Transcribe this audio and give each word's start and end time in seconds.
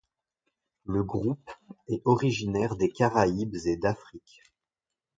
Le 0.87 1.03
groupe 1.03 1.51
est 1.87 2.01
originaire 2.05 2.75
des 2.75 2.89
Caraïbes 2.89 3.55
et 3.67 3.77
d'Afrique. 3.77 4.41